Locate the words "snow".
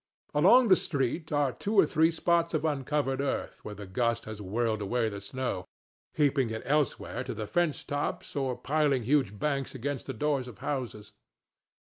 5.21-5.67